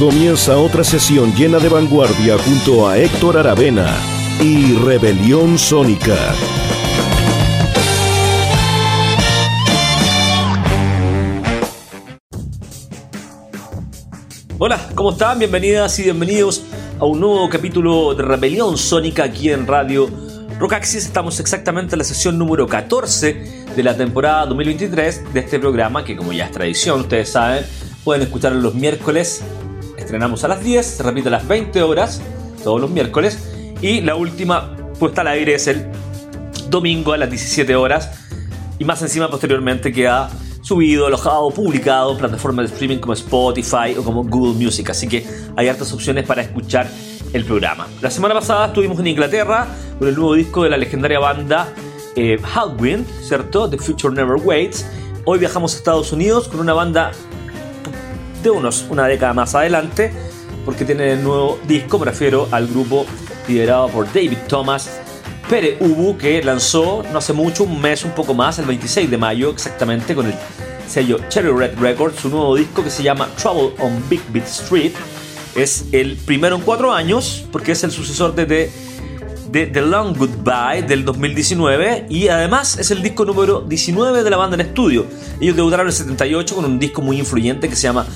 Comienza 0.00 0.56
otra 0.56 0.82
sesión 0.82 1.30
llena 1.34 1.58
de 1.58 1.68
vanguardia 1.68 2.38
junto 2.38 2.88
a 2.88 2.96
Héctor 2.96 3.36
Aravena 3.36 3.94
y 4.40 4.72
Rebelión 4.72 5.58
Sónica. 5.58 6.16
Hola, 14.58 14.80
¿cómo 14.94 15.10
están? 15.10 15.38
Bienvenidas 15.38 15.98
y 15.98 16.04
bienvenidos 16.04 16.64
a 16.98 17.04
un 17.04 17.20
nuevo 17.20 17.50
capítulo 17.50 18.14
de 18.14 18.22
Rebelión 18.22 18.78
Sónica 18.78 19.24
aquí 19.24 19.50
en 19.50 19.66
Radio 19.66 20.08
Rocaxis. 20.58 21.04
Estamos 21.04 21.40
exactamente 21.40 21.94
en 21.94 21.98
la 21.98 22.04
sesión 22.04 22.38
número 22.38 22.66
14 22.66 23.66
de 23.76 23.82
la 23.82 23.94
temporada 23.94 24.46
2023 24.46 25.34
de 25.34 25.40
este 25.40 25.58
programa 25.58 26.02
que 26.06 26.16
como 26.16 26.32
ya 26.32 26.46
es 26.46 26.52
tradición, 26.52 27.00
ustedes 27.00 27.28
saben, 27.28 27.66
pueden 28.02 28.22
escucharlo 28.22 28.62
los 28.62 28.74
miércoles 28.74 29.44
Estrenamos 30.10 30.42
a 30.42 30.48
las 30.48 30.64
10, 30.64 30.84
se 30.84 31.02
repite 31.04 31.28
a 31.28 31.30
las 31.30 31.46
20 31.46 31.84
horas, 31.84 32.20
todos 32.64 32.80
los 32.80 32.90
miércoles. 32.90 33.48
Y 33.80 34.00
la 34.00 34.16
última 34.16 34.76
puesta 34.98 35.20
al 35.20 35.28
aire 35.28 35.54
es 35.54 35.68
el 35.68 35.86
domingo 36.68 37.12
a 37.12 37.16
las 37.16 37.30
17 37.30 37.76
horas. 37.76 38.10
Y 38.80 38.84
más 38.84 39.00
encima 39.02 39.30
posteriormente 39.30 39.92
queda 39.92 40.28
subido, 40.62 41.06
alojado, 41.06 41.48
publicado 41.52 42.10
en 42.10 42.18
plataformas 42.18 42.66
de 42.66 42.72
streaming 42.72 42.98
como 42.98 43.12
Spotify 43.12 43.94
o 43.96 44.02
como 44.02 44.24
Google 44.24 44.54
Music. 44.54 44.90
Así 44.90 45.06
que 45.06 45.24
hay 45.54 45.68
hartas 45.68 45.92
opciones 45.92 46.26
para 46.26 46.42
escuchar 46.42 46.90
el 47.32 47.44
programa. 47.44 47.86
La 48.00 48.10
semana 48.10 48.34
pasada 48.34 48.66
estuvimos 48.66 48.98
en 48.98 49.06
Inglaterra 49.06 49.68
con 50.00 50.08
el 50.08 50.16
nuevo 50.16 50.34
disco 50.34 50.64
de 50.64 50.70
la 50.70 50.76
legendaria 50.76 51.20
banda 51.20 51.72
eh, 52.16 52.36
Haldwind, 52.52 53.06
¿cierto? 53.22 53.70
The 53.70 53.78
Future 53.78 54.12
Never 54.12 54.44
Waits. 54.44 54.86
Hoy 55.24 55.38
viajamos 55.38 55.74
a 55.74 55.76
Estados 55.76 56.10
Unidos 56.10 56.48
con 56.48 56.58
una 56.58 56.72
banda 56.72 57.12
de 58.42 58.50
unos 58.50 58.86
una 58.90 59.06
década 59.06 59.34
más 59.34 59.54
adelante, 59.54 60.12
porque 60.64 60.84
tiene 60.84 61.12
el 61.12 61.22
nuevo 61.22 61.58
disco, 61.66 61.98
me 61.98 62.06
refiero 62.06 62.48
al 62.50 62.66
grupo 62.66 63.06
liderado 63.48 63.88
por 63.88 64.06
David 64.06 64.38
Thomas 64.48 65.00
Pere 65.50 65.78
Ubu, 65.80 66.16
que 66.16 66.40
lanzó 66.44 67.02
no 67.10 67.18
hace 67.18 67.32
mucho, 67.32 67.64
un 67.64 67.80
mes, 67.80 68.04
un 68.04 68.12
poco 68.12 68.34
más, 68.34 68.60
el 68.60 68.66
26 68.66 69.10
de 69.10 69.18
mayo 69.18 69.50
exactamente, 69.50 70.14
con 70.14 70.26
el 70.26 70.34
sello 70.86 71.18
Cherry 71.28 71.50
Red 71.50 71.76
Records, 71.80 72.20
su 72.20 72.28
nuevo 72.28 72.54
disco 72.54 72.84
que 72.84 72.90
se 72.90 73.02
llama 73.02 73.28
Trouble 73.36 73.74
on 73.80 74.00
Big 74.08 74.22
Beat 74.32 74.46
Street. 74.46 74.92
Es 75.56 75.86
el 75.90 76.16
primero 76.16 76.54
en 76.54 76.62
cuatro 76.62 76.92
años, 76.92 77.44
porque 77.50 77.72
es 77.72 77.82
el 77.82 77.90
sucesor 77.90 78.36
de 78.36 78.70
The, 79.50 79.66
The 79.66 79.80
Long 79.80 80.16
Goodbye 80.16 80.84
del 80.86 81.04
2019 81.04 82.06
y 82.08 82.28
además 82.28 82.78
es 82.78 82.92
el 82.92 83.02
disco 83.02 83.24
número 83.24 83.62
19 83.62 84.22
de 84.22 84.30
la 84.30 84.36
banda 84.36 84.54
en 84.54 84.60
estudio. 84.60 85.04
Ellos 85.40 85.56
debutaron 85.56 85.86
en 85.86 85.90
el 85.90 85.96
78 85.96 86.54
con 86.54 86.64
un 86.64 86.78
disco 86.78 87.02
muy 87.02 87.18
influyente 87.18 87.68
que 87.68 87.74
se 87.74 87.82
llama 87.82 88.06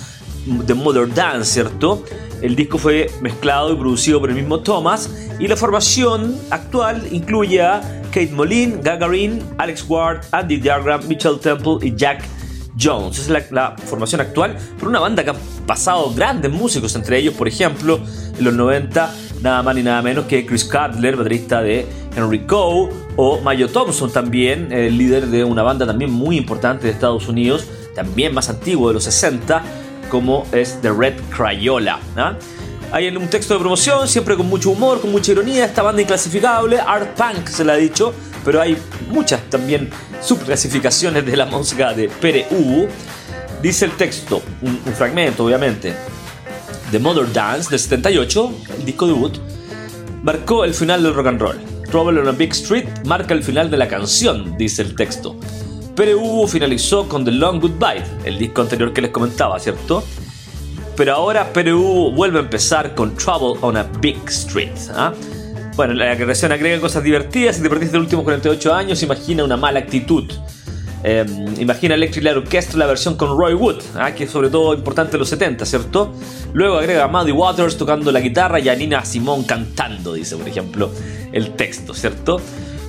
The 0.66 0.74
Mother 0.74 1.12
Dance, 1.12 1.52
¿cierto? 1.52 2.04
El 2.42 2.56
disco 2.56 2.78
fue 2.78 3.10
mezclado 3.20 3.72
y 3.72 3.76
producido 3.76 4.20
por 4.20 4.30
el 4.30 4.36
mismo 4.36 4.60
Thomas 4.60 5.10
y 5.38 5.48
la 5.48 5.56
formación 5.56 6.36
actual 6.50 7.08
incluye 7.10 7.62
a 7.62 7.80
Kate 8.08 8.30
Moline, 8.32 8.78
Gagarin, 8.82 9.42
Alex 9.58 9.84
Ward, 9.88 10.26
Andy 10.30 10.58
Diagram, 10.58 11.06
Mitchell 11.08 11.38
Temple 11.40 11.78
y 11.82 11.94
Jack 11.96 12.22
Jones. 12.78 13.18
Esa 13.18 13.38
es 13.38 13.50
la, 13.50 13.76
formación 13.76 14.20
actual 14.20 14.56
por 14.78 14.88
una 14.88 15.00
banda 15.00 15.24
que 15.24 15.30
ha 15.30 15.36
pasado 15.66 16.12
grandes 16.14 16.52
músicos, 16.52 16.94
entre 16.96 17.18
ellos, 17.18 17.34
por 17.34 17.48
ejemplo, 17.48 17.98
en 18.38 18.44
los 18.44 18.54
90, 18.54 19.14
nada 19.42 19.62
más 19.62 19.74
ni 19.74 19.82
nada 19.82 20.02
menos 20.02 20.26
que 20.26 20.44
Chris 20.44 20.64
Cutler, 20.64 21.16
baterista 21.16 21.62
de 21.62 21.86
Henry 22.16 22.46
Coe, 22.46 22.90
o 23.16 23.40
Mayo 23.40 23.68
Thompson 23.68 24.12
también, 24.12 24.72
el 24.72 24.98
líder 24.98 25.28
de 25.28 25.44
una 25.44 25.62
banda 25.62 25.86
también 25.86 26.10
muy 26.10 26.36
importante 26.36 26.86
de 26.86 26.92
Estados 26.92 27.28
Unidos, 27.28 27.66
también 27.94 28.34
más 28.34 28.48
antiguo 28.50 28.88
de 28.88 28.94
los 28.94 29.04
60, 29.04 29.62
como 30.14 30.46
es 30.52 30.80
The 30.80 30.92
Red 30.92 31.14
Crayola. 31.36 31.98
Hay 32.92 33.08
un 33.08 33.26
texto 33.26 33.54
de 33.54 33.58
promoción, 33.58 34.06
siempre 34.06 34.36
con 34.36 34.46
mucho 34.46 34.70
humor, 34.70 35.00
con 35.00 35.10
mucha 35.10 35.32
ironía, 35.32 35.64
esta 35.64 35.82
banda 35.82 36.02
inclasificable, 36.02 36.78
art 36.78 37.16
punk 37.16 37.48
se 37.48 37.64
la 37.64 37.72
ha 37.72 37.76
dicho, 37.76 38.14
pero 38.44 38.60
hay 38.60 38.76
muchas 39.08 39.42
también 39.50 39.90
subclasificaciones 40.22 41.26
de 41.26 41.36
la 41.36 41.46
música 41.46 41.92
de 41.94 42.08
Pere 42.08 42.46
Ubu. 42.52 42.86
Dice 43.60 43.86
el 43.86 43.90
texto, 43.96 44.40
un, 44.62 44.78
fragmento 44.94 45.46
obviamente, 45.46 45.96
The 46.92 47.00
Mother 47.00 47.32
Dance 47.32 47.70
del 47.70 47.80
78, 47.80 48.52
el 48.78 48.84
disco 48.84 49.08
debut, 49.08 49.36
marcó 50.22 50.64
el 50.64 50.74
final 50.74 51.02
del 51.02 51.12
rock 51.12 51.26
and 51.26 51.40
roll. 51.40 51.58
Trouble 51.90 52.20
on 52.20 52.28
a 52.28 52.32
Big 52.32 52.52
Street 52.52 52.86
marca 53.04 53.34
el 53.34 53.42
final 53.42 53.68
de 53.68 53.78
la 53.78 53.88
canción, 53.88 54.56
dice 54.56 54.82
el 54.82 54.94
texto. 54.94 55.36
Pere 55.94 56.16
finalizó 56.48 57.08
con 57.08 57.24
The 57.24 57.30
Long 57.30 57.60
Goodbye, 57.60 58.02
el 58.24 58.36
disco 58.36 58.62
anterior 58.62 58.92
que 58.92 59.00
les 59.00 59.12
comentaba, 59.12 59.60
¿cierto? 59.60 60.02
Pero 60.96 61.14
ahora 61.14 61.52
Pere 61.52 61.72
vuelve 61.72 62.38
a 62.38 62.42
empezar 62.42 62.96
con 62.96 63.14
Trouble 63.14 63.60
on 63.60 63.76
a 63.76 63.84
Big 64.00 64.18
Street. 64.26 64.72
¿ah? 64.90 65.12
Bueno, 65.76 65.94
la 65.94 66.16
creación 66.16 66.50
agrega 66.50 66.80
cosas 66.80 67.04
divertidas. 67.04 67.56
Si 67.56 67.62
te 67.62 67.68
perdiste 67.68 67.96
los 67.96 68.04
últimos 68.04 68.24
48 68.24 68.74
años, 68.74 69.02
imagina 69.04 69.44
una 69.44 69.56
mala 69.56 69.78
actitud. 69.78 70.24
Em, 71.04 71.60
imagina 71.60 71.94
Electric 71.94 72.24
Light 72.24 72.38
Orchestra 72.38 72.78
la 72.78 72.86
versión 72.86 73.16
con 73.16 73.38
Roy 73.38 73.54
Wood, 73.54 73.82
¿ah? 73.94 74.12
que 74.12 74.24
es 74.24 74.30
sobre 74.30 74.48
todo 74.48 74.74
importante 74.74 75.16
en 75.16 75.20
los 75.20 75.28
70, 75.28 75.64
¿cierto? 75.64 76.12
Luego 76.54 76.78
agrega 76.78 77.04
a 77.04 77.08
Muddy 77.08 77.30
Waters 77.30 77.76
tocando 77.76 78.10
la 78.10 78.20
guitarra 78.20 78.58
y 78.58 78.68
a 78.68 78.74
Nina 78.74 79.04
Simone 79.04 79.44
cantando, 79.46 80.14
dice 80.14 80.36
por 80.36 80.48
ejemplo 80.48 80.90
el 81.32 81.52
texto, 81.52 81.94
¿cierto? 81.94 82.40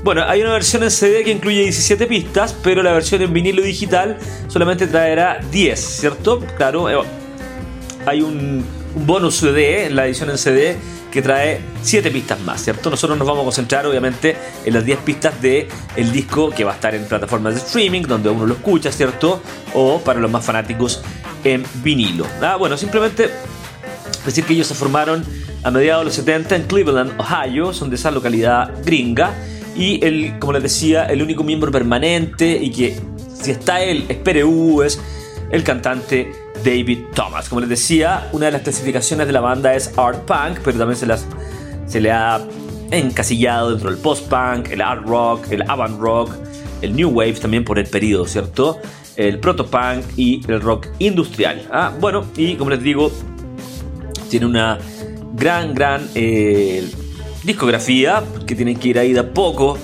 Bueno, 0.06 0.24
hay 0.28 0.42
una 0.42 0.52
versión 0.52 0.84
en 0.84 0.92
CD 0.92 1.24
que 1.24 1.32
incluye 1.32 1.64
17 1.64 2.06
pistas, 2.06 2.56
pero 2.62 2.84
la 2.84 2.94
versión 2.94 3.24
en 3.24 3.34
vinilo 3.34 3.64
digital 3.64 4.20
solamente 4.48 4.86
traerá 4.86 5.40
10, 5.52 5.80
¿cierto? 5.80 6.42
Claro, 6.58 6.88
eh, 6.88 7.08
hay 8.06 8.22
un, 8.22 8.64
bonus 8.94 9.38
CD 9.38 9.88
en 9.88 9.96
la 9.96 10.06
edición 10.06 10.30
en 10.30 10.38
CD 10.38 10.78
que 11.12 11.24
trae 11.24 11.60
7 11.82 12.12
pistas 12.12 12.40
más, 12.42 12.64
¿cierto? 12.64 12.92
Nosotros 12.92 13.18
nos 13.18 13.28
vamos 13.28 13.42
a 13.42 13.46
concentrar 13.46 13.88
obviamente 13.88 14.38
en 14.64 14.76
las 14.76 14.86
10 14.86 15.00
pistas 15.00 15.34
el 15.44 16.12
disco 16.12 16.52
que 16.52 16.64
va 16.64 16.74
a 16.74 16.76
estar 16.76 16.94
en 16.94 17.06
plataformas 17.06 17.56
de 17.56 17.62
streaming, 17.62 18.04
donde 18.04 18.30
uno 18.30 18.46
lo 18.46 18.54
escucha, 18.54 18.92
¿cierto? 18.92 19.42
O 19.74 20.02
para 20.02 20.20
los 20.20 20.30
más 20.30 20.46
fanáticos 20.46 21.02
en 21.44 21.66
vinilo. 21.84 22.28
Ah, 22.44 22.58
bueno, 22.58 22.78
simplemente 22.78 23.32
decir 24.24 24.44
que 24.44 24.54
ellos 24.54 24.68
se 24.68 24.76
formaron 24.76 25.26
a 25.64 25.72
mediados 25.72 26.02
de 26.02 26.06
los 26.06 26.14
70 26.14 26.58
en 26.58 26.64
Cleveland, 26.68 27.20
Ohio, 27.20 27.74
son 27.74 27.90
de 27.90 27.96
esa 27.96 28.12
localidad 28.12 28.72
gringa 28.86 29.34
y 29.76 30.04
el, 30.06 30.40
como 30.40 30.54
les 30.54 30.64
decía, 30.64 31.06
el 31.06 31.22
único 31.22 31.44
miembro 31.44 31.72
permanente 31.72 32.58
y 32.62 32.72
que 32.72 33.00
si 33.42 33.52
está 33.52 33.82
él 33.82 34.06
es 34.08 34.18
PRU, 34.18 34.82
es 34.82 35.00
el 35.52 35.64
cantante 35.64 36.32
David 36.64 37.00
Thomas. 37.14 37.50
Como 37.50 37.62
les 37.62 37.70
decía, 37.70 38.30
una 38.32 38.48
de 38.48 38.54
las 38.54 38.62
clasificaciones 38.62 39.28
de 39.28 39.34
la 39.34 39.42
banda 39.42 39.76
es 39.76 39.92
art 39.98 40.26
punk, 40.26 40.60
pero 40.64 40.78
también 40.78 40.98
se, 40.98 41.06
las, 41.06 41.26
se 41.86 42.02
le 42.02 42.12
ha 42.12 42.42
encasillado 42.92 43.72
dentro 43.72 43.90
del 43.90 44.00
post-punk, 44.00 44.70
el 44.72 44.82
art 44.82 45.06
rock, 45.06 45.52
el 45.52 45.64
avant 45.70 46.00
rock, 46.00 46.32
el 46.82 46.96
new 46.96 47.10
wave 47.10 47.34
también 47.34 47.66
por 47.66 47.78
el 47.80 47.86
periodo, 47.86 48.26
¿cierto? 48.26 48.80
El 49.16 49.40
proto-punk 49.40 50.06
y 50.18 50.42
el 50.48 50.62
rock 50.62 50.88
industrial. 51.00 51.68
Ah, 51.72 51.94
bueno, 52.00 52.26
y 52.36 52.56
como 52.56 52.70
les 52.70 52.82
digo, 52.82 53.12
tiene 54.30 54.46
una 54.46 54.78
gran, 55.34 55.74
gran 55.74 56.08
eh, 56.16 56.90
discografía, 57.46 58.24
que 58.46 58.56
tienen 58.56 58.78
que 58.78 58.90
ir 58.90 59.00
ahí 59.00 59.14
de 59.14 59.20
a 59.20 59.34
poco 59.34 59.78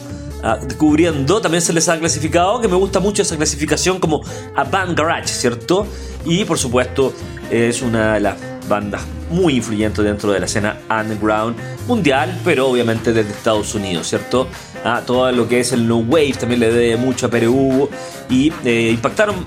ah, 0.44 0.58
descubriendo. 0.62 1.42
También 1.42 1.62
se 1.62 1.74
les 1.74 1.88
ha 1.90 1.98
clasificado, 2.00 2.60
que 2.62 2.68
me 2.68 2.76
gusta 2.76 3.00
mucho 3.00 3.22
esa 3.22 3.38
clasificación 3.38 4.00
como 4.00 4.22
Avant 4.56 4.98
Garage, 4.98 5.28
¿cierto? 5.28 5.88
Y 6.26 6.46
por 6.46 6.58
supuesto 6.58 7.14
es 7.50 7.82
una 7.82 8.16
de 8.16 8.20
las 8.22 8.38
bandas 8.68 9.02
muy 9.30 9.56
influyentes 9.56 10.04
dentro 10.04 10.32
de 10.32 10.40
la 10.40 10.46
escena 10.46 10.78
underground 10.90 11.56
mundial, 11.88 12.40
pero 12.44 12.68
obviamente 12.68 13.14
desde 13.14 13.32
Estados 13.32 13.74
Unidos, 13.76 14.08
¿cierto? 14.08 14.48
Ah, 14.84 15.02
todo 15.06 15.32
lo 15.32 15.48
que 15.48 15.60
es 15.60 15.72
el 15.74 15.88
No 15.88 15.98
Wave 15.98 16.34
también 16.40 16.60
le 16.60 16.72
debe 16.72 16.98
mucho 16.98 17.28
a 17.28 17.30
Perú 17.30 17.90
y 18.30 18.52
eh, 18.66 18.90
impactaron 18.92 19.46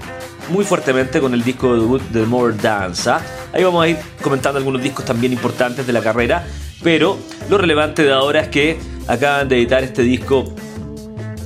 muy 0.50 0.64
fuertemente 0.64 1.20
con 1.20 1.34
el 1.34 1.42
disco 1.42 1.74
debut 1.74 2.02
de 2.10 2.24
More 2.26 2.54
Dance. 2.54 3.10
¿ah? 3.10 3.20
Ahí 3.52 3.64
vamos 3.64 3.84
a 3.84 3.88
ir 3.88 3.96
comentando 4.22 4.58
algunos 4.58 4.82
discos 4.82 5.04
también 5.04 5.32
importantes 5.32 5.86
de 5.86 5.92
la 5.92 6.00
carrera, 6.00 6.46
pero 6.82 7.18
lo 7.48 7.58
relevante 7.58 8.02
de 8.02 8.12
ahora 8.12 8.40
es 8.40 8.48
que 8.48 8.78
acaban 9.06 9.48
de 9.48 9.56
editar 9.56 9.82
este 9.82 10.02
disco 10.02 10.44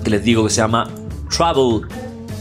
que 0.05 0.11
les 0.11 0.25
digo 0.25 0.45
que 0.45 0.51
se 0.51 0.61
llama 0.61 0.91
Trouble 1.29 1.87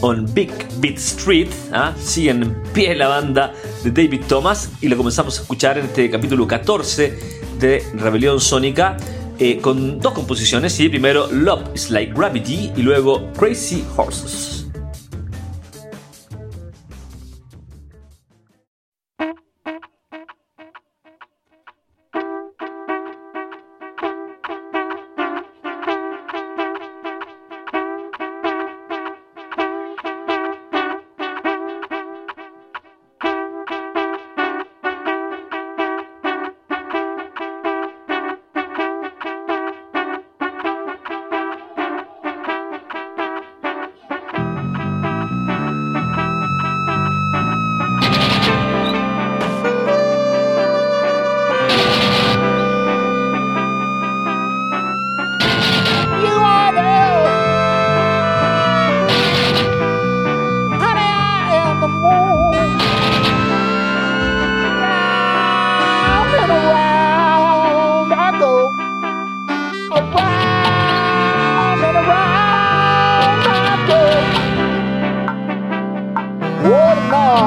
on 0.01 0.31
Big 0.33 0.51
Beat 0.79 0.97
Street. 0.97 1.49
¿ah? 1.73 1.93
Sigue 1.99 2.31
en 2.31 2.55
pie 2.73 2.95
la 2.95 3.07
banda 3.07 3.53
de 3.83 3.91
David 3.91 4.21
Thomas 4.27 4.71
y 4.81 4.87
lo 4.87 4.97
comenzamos 4.97 5.37
a 5.37 5.41
escuchar 5.41 5.77
en 5.77 5.85
este 5.85 6.09
capítulo 6.09 6.47
14 6.47 7.19
de 7.59 7.83
Rebelión 7.93 8.39
Sónica. 8.39 8.97
Eh, 9.39 9.59
con 9.59 9.99
dos 9.99 10.13
composiciones, 10.13 10.73
¿sí? 10.73 10.89
primero 10.89 11.27
Love 11.31 11.69
is 11.75 11.91
Like 11.91 12.11
Gravity 12.13 12.71
y 12.75 12.81
luego 12.81 13.31
Crazy 13.33 13.85
Horses. 13.95 14.66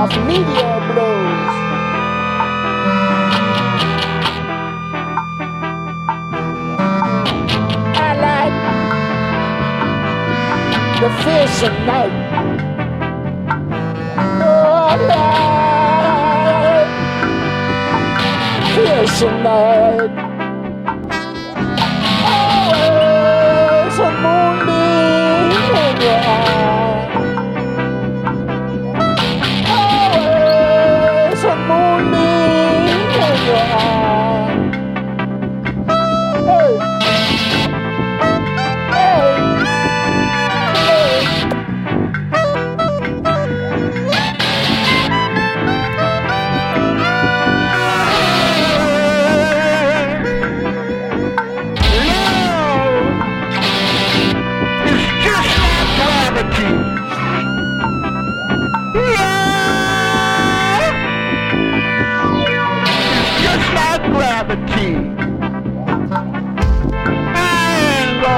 of 0.01 0.11
Media 0.27 0.71
Blues. 0.89 1.55
I 8.09 8.11
like 8.27 8.57
the 11.03 11.11
fish 11.23 11.57
at 11.69 11.77
night. 11.91 12.17
Oh, 14.41 14.93
Lord. 15.11 16.89
Fish 18.75 19.21
at 19.23 19.37
night. 19.43 20.20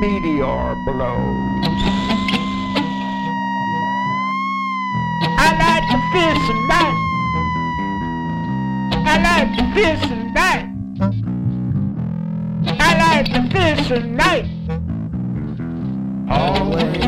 meteor 0.00 0.76
blows. 0.84 1.74
I 5.36 5.48
like 5.58 5.86
to 5.90 5.98
fish 6.14 6.44
and 6.54 6.70
that. 6.70 6.94
I 8.94 9.14
like 9.28 9.50
to 9.58 9.64
fish 9.74 10.04
and 10.10 10.36
that. 10.36 10.62
I 12.78 12.90
like 13.04 13.26
to 13.34 13.40
fish 13.50 13.90
and 13.90 14.16
night. 14.16 14.46
Always. 16.30 17.07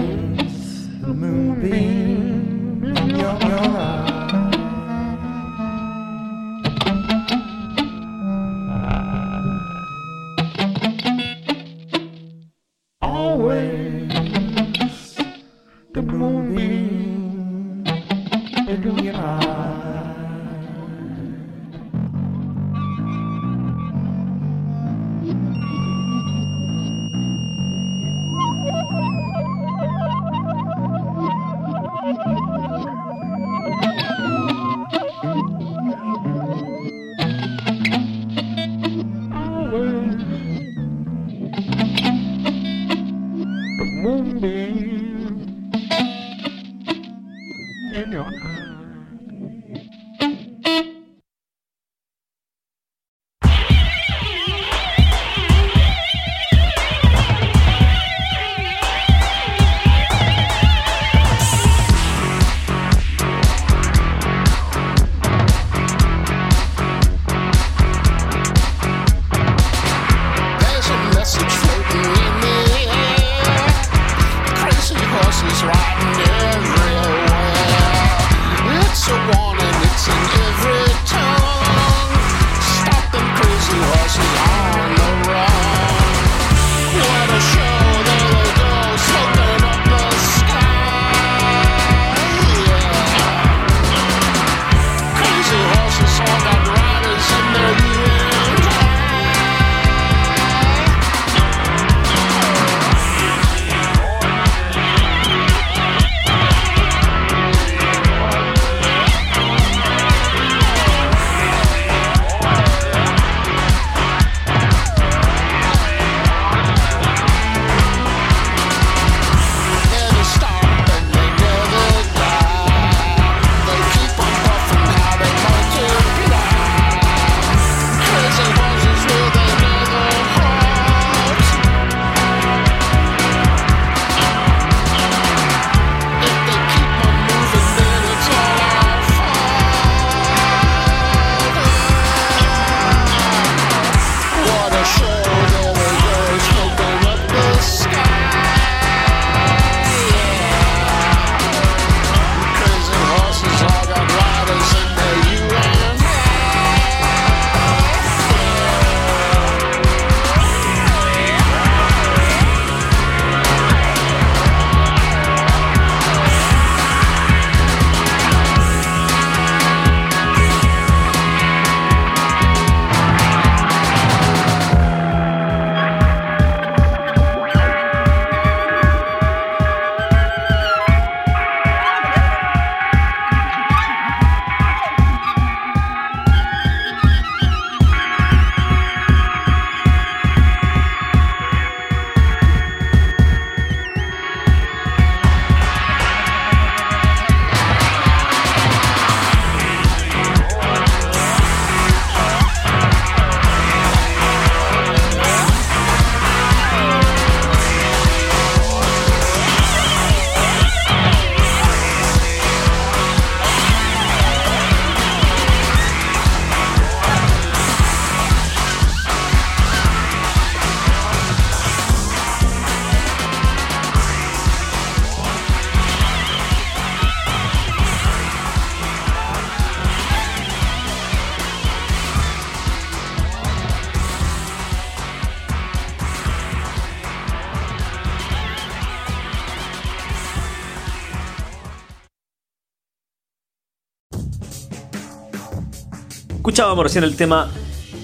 Escuchábamos 246.70 246.92
recién 246.92 247.02
el 247.02 247.16
tema 247.16 247.50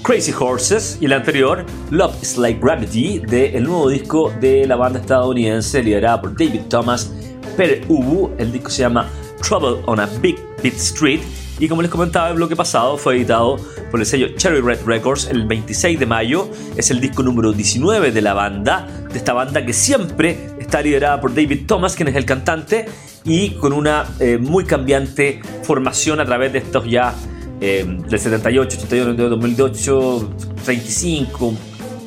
Crazy 0.02 0.32
Horses 0.37 0.99
y 1.00 1.04
el 1.04 1.12
anterior 1.12 1.64
Love 1.92 2.20
is 2.20 2.37
Like 2.37 2.58
Gravity 2.61 3.20
del 3.20 3.62
nuevo 3.62 3.88
disco 3.88 4.32
de 4.40 4.66
la 4.66 4.75
banda 4.75 4.99
estadounidense 4.99 5.85
liderada 5.85 6.20
por 6.20 6.32
David 6.37 6.62
Thomas 6.68 7.12
Per 7.56 7.85
Ubu. 7.87 8.32
El 8.38 8.50
disco 8.50 8.68
se 8.68 8.82
llama 8.82 9.08
Trouble 9.40 9.85
on 9.87 10.00
a 10.00 10.06
Big 10.20 10.37
Beat 10.64 10.75
Street 10.75 11.20
y 11.61 11.68
como 11.68 11.80
les 11.80 11.92
comentaba 11.92 12.30
el 12.30 12.35
bloque 12.35 12.56
pasado 12.56 12.96
fue 12.96 13.14
editado 13.14 13.56
por 13.92 14.00
el 14.00 14.06
sello 14.06 14.30
Cherry 14.37 14.61
Red 14.61 14.80
Records 14.85 15.28
el 15.28 15.46
26 15.46 16.00
de 16.00 16.06
mayo. 16.06 16.49
Es 16.76 16.90
el 16.90 17.00
disco 17.00 17.23
número 17.23 17.52
19 17.52 18.11
de 18.11 18.20
la 18.20 18.35
banda, 18.35 18.88
de 19.12 19.16
esta 19.16 19.32
banda 19.32 19.64
que 19.64 19.75
siempre 19.75 20.56
está 20.58 20.82
liderada 20.82 21.20
por 21.20 21.32
David 21.32 21.66
Thomas, 21.68 21.94
quien 21.94 22.08
es 22.08 22.16
el 22.16 22.25
cantante, 22.25 22.87
y 23.25 23.50
con 23.50 23.73
una 23.73 24.06
eh, 24.18 24.38
muy 24.38 24.64
cambiante 24.64 25.40
formación 25.62 26.18
a 26.18 26.25
través 26.25 26.52
de 26.52 26.58
estos 26.58 26.85
ya 26.90 27.14
eh, 27.60 27.84
del 28.08 28.18
78, 28.20 28.78
81, 28.84 29.28
2008, 29.30 30.30
35, 30.64 31.54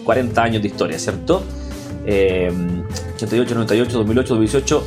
40 0.03 0.43
años 0.43 0.61
de 0.61 0.67
historia, 0.67 0.99
¿cierto? 0.99 1.43
Eh, 2.05 2.51
88, 3.15 3.55
98, 3.55 3.97
2008, 3.97 4.29
2018, 4.35 4.83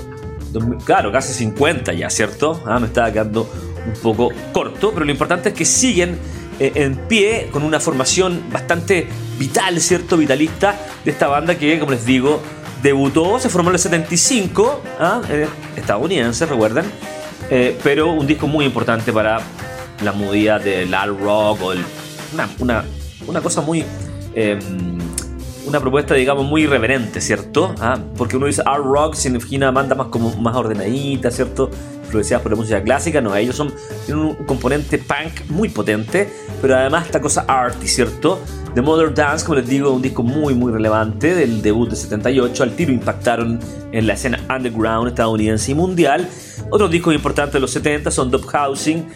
2000, 0.53 0.79
claro, 0.85 1.13
casi 1.13 1.33
50 1.33 1.93
ya, 1.93 2.11
¿cierto? 2.11 2.61
Ah, 2.67 2.79
me 2.79 2.87
estaba 2.87 3.11
quedando 3.13 3.49
un 3.87 3.95
poco 4.03 4.31
corto, 4.53 4.93
pero 4.93 5.05
lo 5.05 5.11
importante 5.11 5.51
es 5.51 5.55
que 5.55 5.65
siguen 5.65 6.19
eh, 6.61 6.73
en 6.75 6.97
pie 7.09 7.49
con 7.51 7.63
una 7.63 7.81
formación 7.81 8.45
bastante 8.53 9.07
vital, 9.39 9.81
¿cierto? 9.81 10.17
Vitalista 10.17 10.77
de 11.05 11.11
esta 11.11 11.27
banda 11.27 11.57
que, 11.57 11.79
como 11.79 11.93
les 11.93 12.05
digo, 12.05 12.41
debutó, 12.83 13.39
se 13.39 13.49
formó 13.49 13.71
en 13.71 13.75
el 13.75 13.81
75, 13.81 14.83
¿ah? 15.01 15.23
Eh, 15.31 15.47
estadounidense, 15.77 16.47
recuerdan, 16.47 16.85
Eh, 17.51 17.77
pero 17.83 18.13
un 18.13 18.27
disco 18.27 18.47
muy 18.47 18.65
importante 18.65 19.13
para 19.13 19.41
la 20.03 20.13
movida 20.13 20.59
del 20.59 20.93
art 20.95 21.19
rock 21.21 21.63
o 21.63 21.73
el- 21.73 21.85
una, 22.35 22.49
una, 22.59 22.85
una 23.27 23.41
cosa 23.41 23.61
muy... 23.61 23.85
eh, 24.35 24.59
una 25.65 25.79
propuesta, 25.79 26.15
digamos, 26.15 26.45
muy 26.45 26.63
irreverente, 26.65 27.21
¿cierto? 27.21 27.73
Ah, 27.81 27.97
porque 28.17 28.37
uno 28.37 28.47
dice 28.47 28.63
art 28.67 28.83
rock 28.85 29.15
significa 29.15 29.57
una 29.57 29.71
banda 29.71 29.95
más 29.95 30.09
como 30.09 30.35
más 30.37 30.57
ordenadita, 30.57 31.31
¿cierto? 31.31 31.71
Influenciadas 32.13 32.43
por 32.43 32.53
la 32.53 32.57
música 32.57 32.83
clásica, 32.83 33.23
no, 33.23 33.35
ellos 33.35 33.57
son 33.57 33.73
tienen 34.05 34.23
un 34.23 34.35
componente 34.45 34.99
punk 34.99 35.49
muy 35.49 35.71
potente, 35.71 36.29
pero 36.61 36.77
además 36.77 37.07
esta 37.07 37.23
cosa 37.23 37.47
arty, 37.49 37.89
¿cierto? 37.89 38.39
The 38.75 38.83
Modern 38.83 39.15
Dance, 39.15 39.47
como 39.47 39.57
les 39.59 39.67
digo, 39.67 39.91
un 39.91 40.03
disco 40.03 40.23
muy 40.23 40.55
muy 40.55 40.71
relevante 40.71 41.35
del 41.35 41.63
debut 41.63 41.89
de 41.89 41.97
78, 41.97 42.65
al 42.65 42.77
tiro 42.77 42.93
impactaron 42.93 43.59
en 43.93 44.07
la 44.07 44.13
escena 44.13 44.39
underground 44.55 45.09
estadounidense 45.09 45.73
y 45.73 45.75
mundial. 45.75 46.29
Otros 46.69 46.91
discos 46.91 47.15
importantes 47.15 47.55
de 47.55 47.61
los 47.61 47.71
70 47.71 48.11
son 48.11 48.31
Dub 48.31 48.45
Housing, 48.45 49.09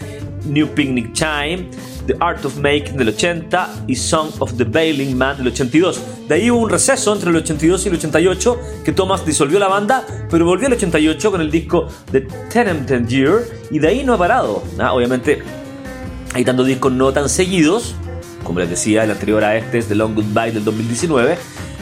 New 0.46 0.68
Picnic 0.68 1.12
Time, 1.12 1.68
The 2.06 2.16
Art 2.20 2.44
of 2.44 2.56
Making 2.58 2.96
del 2.96 3.08
80 3.08 3.84
y 3.86 3.96
Song 3.96 4.30
of 4.38 4.54
the 4.56 4.64
Bailing 4.64 5.16
Man 5.16 5.38
del 5.38 5.48
82. 5.48 6.00
De 6.28 6.34
ahí 6.34 6.50
hubo 6.50 6.60
un 6.60 6.70
receso 6.70 7.12
entre 7.12 7.30
el 7.30 7.36
82 7.36 7.84
y 7.84 7.88
el 7.88 7.94
88 7.96 8.60
que 8.84 8.92
Thomas 8.92 9.26
disolvió 9.26 9.58
la 9.58 9.68
banda, 9.68 10.04
pero 10.30 10.44
volvió 10.44 10.66
al 10.66 10.75
88 10.75 11.30
con 11.30 11.40
el 11.40 11.50
disco 11.50 11.88
The 12.10 12.22
Tenement 12.52 13.08
Year 13.08 13.44
y 13.70 13.78
de 13.78 13.88
ahí 13.88 14.04
no 14.04 14.14
ha 14.14 14.18
parado. 14.18 14.62
Ah, 14.78 14.92
Obviamente 14.94 15.42
hay 16.34 16.44
tantos 16.44 16.66
discos 16.66 16.92
no 16.92 17.12
tan 17.12 17.28
seguidos, 17.28 17.94
como 18.44 18.60
les 18.60 18.70
decía, 18.70 19.04
el 19.04 19.10
anterior 19.10 19.42
a 19.42 19.56
este 19.56 19.78
es 19.78 19.86
The 19.86 19.94
Long 19.94 20.14
Goodbye 20.14 20.52
del 20.52 20.64
2019, 20.64 21.36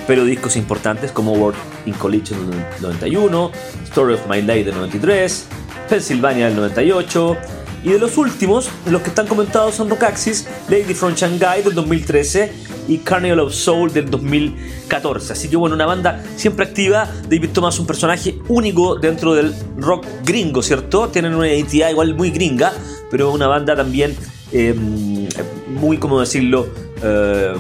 pero 0.07 0.25
discos 0.25 0.57
importantes 0.57 1.13
como 1.13 1.33
World 1.33 1.59
in 1.87 1.93
Collision 1.95 2.51
del 2.51 2.65
91, 2.81 3.51
Story 3.85 4.15
of 4.15 4.27
My 4.29 4.41
Life 4.41 4.65
del 4.65 4.75
93, 4.75 5.47
Pennsylvania 5.89 6.47
del 6.47 6.57
98, 6.57 7.37
y 7.85 7.91
de 7.91 7.99
los 7.99 8.17
últimos, 8.17 8.71
los 8.87 9.03
que 9.03 9.11
están 9.11 9.27
comentados 9.27 9.75
son 9.75 9.91
Rockaxis, 9.91 10.49
Lady 10.69 10.95
from 10.95 11.15
Shanghai 11.15 11.63
del 11.63 11.75
2013 11.75 12.51
y 12.89 12.99
Carnival 12.99 13.41
of 13.41 13.53
Soul 13.53 13.93
del 13.93 14.11
2014. 14.11 15.35
Así 15.35 15.49
que 15.49 15.57
bueno, 15.57 15.77
una 15.77 15.85
banda 15.85 16.25
siempre 16.37 16.65
activa. 16.65 17.07
David 17.29 17.51
Thomas, 17.53 17.79
un 17.79 17.87
personaje 17.87 18.39
único 18.49 18.97
dentro 18.97 19.35
del 19.35 19.55
rock 19.77 20.07
gringo, 20.25 20.63
¿cierto? 20.63 21.09
Tienen 21.09 21.35
una 21.35 21.47
identidad 21.47 21.91
igual 21.91 22.15
muy 22.15 22.31
gringa, 22.31 22.73
pero 23.11 23.31
una 23.31 23.49
banda 23.49 23.77
también 23.77 24.17
eh, 24.51 24.73
muy, 24.73 25.99
como 25.99 26.21
decirlo, 26.21 26.67
eh, 27.03 27.53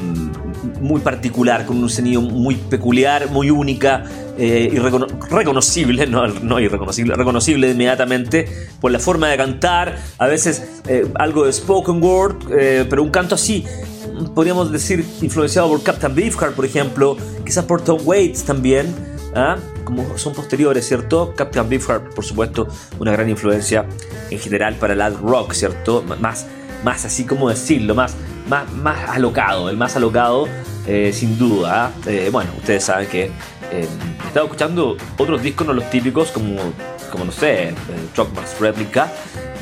muy 0.80 1.00
particular, 1.00 1.66
con 1.66 1.82
un 1.82 1.90
sonido 1.90 2.20
muy 2.20 2.56
peculiar, 2.56 3.30
muy 3.30 3.50
única 3.50 4.04
eh, 4.38 4.70
y 4.72 4.76
recono- 4.76 5.08
reconocible, 5.30 6.06
no, 6.06 6.26
no 6.26 6.60
irreconocible, 6.60 7.14
reconocible 7.14 7.70
inmediatamente 7.70 8.48
por 8.80 8.90
la 8.90 8.98
forma 8.98 9.28
de 9.28 9.36
cantar, 9.36 9.96
a 10.18 10.26
veces 10.26 10.80
eh, 10.88 11.06
algo 11.16 11.46
de 11.46 11.52
spoken 11.52 12.02
word, 12.02 12.36
eh, 12.56 12.86
pero 12.88 13.02
un 13.02 13.10
canto 13.10 13.34
así, 13.34 13.64
podríamos 14.34 14.72
decir, 14.72 15.04
influenciado 15.22 15.68
por 15.68 15.82
Captain 15.82 16.14
Beefheart, 16.14 16.54
por 16.54 16.64
ejemplo, 16.64 17.16
quizás 17.44 17.64
por 17.64 17.82
Tom 17.82 18.00
Waits 18.04 18.44
también. 18.44 18.86
¿ah? 19.34 19.56
Como 19.84 20.16
son 20.16 20.32
posteriores, 20.32 20.86
¿cierto? 20.86 21.34
Captain 21.36 21.68
Beefheart, 21.68 22.14
por 22.14 22.24
supuesto, 22.24 22.68
una 22.98 23.12
gran 23.12 23.28
influencia 23.28 23.84
en 24.30 24.38
general 24.38 24.76
para 24.76 24.94
el 24.94 25.00
alt 25.00 25.20
rock, 25.20 25.52
¿cierto? 25.52 26.04
Más, 26.20 26.46
más 26.84 27.04
así 27.04 27.24
como 27.24 27.50
decirlo, 27.50 27.94
más, 27.94 28.14
más, 28.48 28.70
más 28.72 29.10
alocado, 29.10 29.68
el 29.68 29.76
más 29.76 29.96
alocado, 29.96 30.48
eh, 30.86 31.12
sin 31.12 31.38
duda. 31.38 31.86
¿ah? 31.86 31.90
Eh, 32.06 32.28
bueno, 32.32 32.50
ustedes 32.58 32.84
saben 32.84 33.08
que 33.08 33.24
eh, 33.70 33.88
he 34.22 34.26
estado 34.26 34.46
escuchando 34.46 34.96
otros 35.18 35.42
discos, 35.42 35.66
no 35.66 35.72
los 35.72 35.88
típicos, 35.90 36.30
como, 36.30 36.56
como 37.10 37.24
no 37.24 37.32
sé, 37.32 37.68
eh, 37.68 37.74
Truckman's 38.14 38.58
Replica 38.60 39.12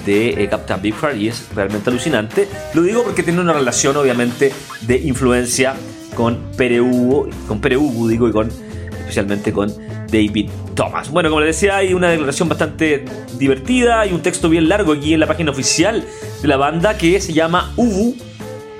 de 0.04 0.30
eh, 0.30 0.48
Captain 0.48 0.82
Beefheart 0.82 1.16
y 1.16 1.28
es 1.28 1.48
realmente 1.54 1.90
alucinante. 1.90 2.48
Lo 2.74 2.82
digo 2.82 3.02
porque 3.04 3.22
tiene 3.22 3.40
una 3.40 3.52
relación, 3.52 3.96
obviamente, 3.96 4.52
de 4.82 4.96
influencia 4.98 5.74
con 6.14 6.52
Pere 6.56 6.80
Hugo, 6.80 7.28
con 7.48 7.60
Pere 7.60 7.76
Hugo, 7.76 8.08
digo, 8.08 8.28
y 8.28 8.32
con 8.32 8.50
especialmente 8.90 9.52
con 9.52 9.72
David 10.10 10.50
Thomas. 10.74 11.10
Bueno, 11.10 11.28
como 11.28 11.40
les 11.40 11.56
decía, 11.56 11.76
hay 11.76 11.94
una 11.94 12.10
declaración 12.10 12.48
bastante 12.48 13.04
divertida 13.38 14.06
y 14.06 14.12
un 14.12 14.22
texto 14.22 14.48
bien 14.48 14.68
largo 14.68 14.92
aquí 14.92 15.14
en 15.14 15.20
la 15.20 15.26
página 15.26 15.50
oficial 15.50 16.04
de 16.40 16.48
la 16.48 16.56
banda 16.56 16.96
que 16.96 17.20
se 17.20 17.32
llama 17.32 17.72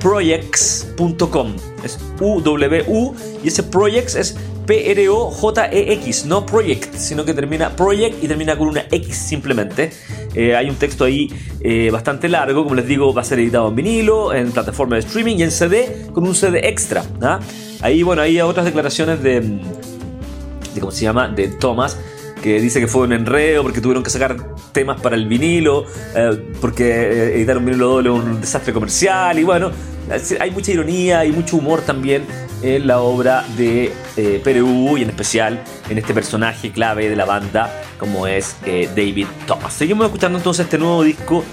uvuprojects.com. 0.03 1.55
Es 1.85 1.99
UWU 2.21 3.15
y 3.43 3.49
ese 3.49 3.63
projects 3.63 4.15
es 4.15 4.37
P-R-O-J-E-X, 4.67 6.27
no 6.27 6.47
project, 6.47 6.95
sino 6.95 7.25
que 7.25 7.35
termina 7.35 7.75
project 7.75 8.23
y 8.23 8.29
termina 8.29 8.57
con 8.57 8.69
una 8.69 8.85
X 8.91 9.17
simplemente. 9.17 9.91
Eh, 10.35 10.55
hay 10.55 10.71
un 10.71 10.77
texto 10.77 11.05
ahí 11.05 11.33
eh, 11.61 11.91
bastante 11.91 12.29
largo, 12.29 12.63
como 12.63 12.77
les 12.77 12.87
digo, 12.87 13.13
va 13.13 13.23
a 13.23 13.25
ser 13.25 13.41
editado 13.41 13.69
en 13.69 13.75
vinilo, 13.75 14.33
en 14.33 14.53
plataforma 14.53 14.97
de 14.97 15.01
streaming 15.01 15.37
y 15.39 15.43
en 15.43 15.51
CD 15.51 16.07
con 16.13 16.25
un 16.27 16.35
CD 16.35 16.69
extra. 16.69 17.05
¿ah? 17.21 17.41
Ahí, 17.81 18.03
bueno, 18.03 18.23
hay 18.23 18.41
otras 18.41 18.65
declaraciones 18.65 19.23
de, 19.23 19.41
de 19.41 20.81
cómo 20.81 20.93
se 20.93 21.03
llama, 21.03 21.29
de 21.29 21.49
Thomas, 21.49 21.99
que 22.43 22.61
dice 22.61 22.81
que 22.81 22.89
fue 22.89 23.03
un 23.03 23.13
enredo 23.13 23.63
porque 23.63 23.81
tuvieron 23.81 24.03
que 24.03 24.11
sacar 24.11 24.37
temas 24.73 25.01
para 25.01 25.17
el 25.17 25.27
vinilo, 25.27 25.87
eh, 26.15 26.55
porque 26.61 26.85
eh, 26.85 27.37
editar 27.37 27.57
un 27.57 27.65
vinilo 27.65 27.89
doble 27.89 28.11
un 28.11 28.41
desastre 28.41 28.73
comercial 28.73 29.39
y 29.39 29.45
bueno, 29.45 29.71
hay 30.41 30.51
mucha 30.51 30.73
ironía 30.73 31.25
y 31.25 31.33
mucho 31.33 31.57
humor 31.57 31.81
también 31.83 32.27
en 32.63 32.87
la 32.87 33.01
obra 33.01 33.45
de 33.57 33.93
eh, 34.17 34.41
Perú 34.43 34.97
y 34.97 35.03
en 35.03 35.11
especial 35.11 35.63
en 35.89 35.99
este 35.99 36.15
personaje 36.15 36.71
clave 36.71 37.09
de 37.09 37.17
la 37.17 37.25
banda 37.25 37.83
como 37.99 38.27
es 38.27 38.57
eh, 38.65 38.89
David 38.95 39.27
Thomas. 39.47 39.73
Seguimos 39.73 40.07
escuchando 40.07 40.39
entonces 40.39 40.65
este 40.65 40.79
nuevo 40.79 41.03
disco 41.03 41.45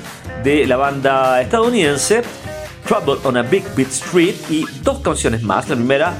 de 0.43 0.65
la 0.65 0.77
banda 0.77 1.41
estadounidense, 1.41 2.21
Trouble 2.87 3.19
on 3.23 3.37
a 3.37 3.43
Big 3.43 3.63
Beat 3.75 3.89
Street 3.89 4.35
y 4.49 4.65
dos 4.81 4.99
canciones 4.99 5.43
más. 5.43 5.69
La 5.69 5.75
primera, 5.75 6.13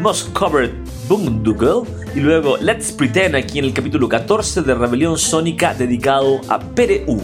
Most 0.00 0.32
Covered 0.32 0.72
Boondoggle 1.08 1.82
y 2.14 2.20
luego 2.20 2.56
Let's 2.56 2.90
Pretend 2.90 3.36
aquí 3.36 3.58
en 3.58 3.66
el 3.66 3.74
capítulo 3.74 4.08
14 4.08 4.62
de 4.62 4.74
Rebelión 4.74 5.18
Sónica 5.18 5.74
dedicado 5.74 6.40
a 6.48 6.58
Perú. 6.58 7.20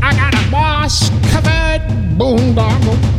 I 0.00 0.14
got 0.14 0.34
a 0.34 0.88
covered. 1.30 3.17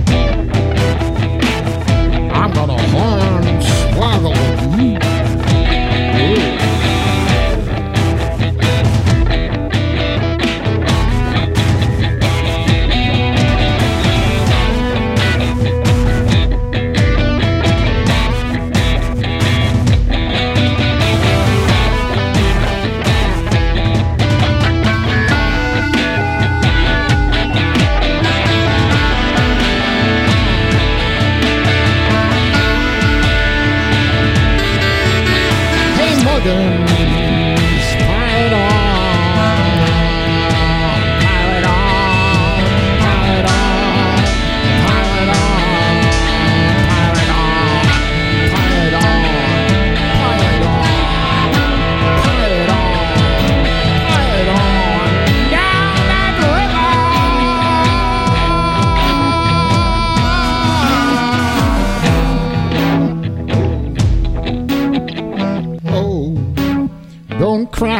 Don't 67.40 67.72
cry 67.72 67.96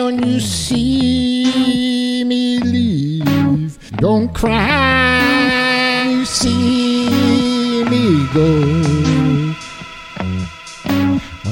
when 0.00 0.22
you 0.22 0.38
see 0.38 2.22
me 2.24 2.60
leave. 2.60 3.76
Don't 3.96 4.32
cry 4.32 6.04
when 6.06 6.20
you 6.20 6.24
see 6.24 7.82
me 7.90 8.28
go. 8.32 8.46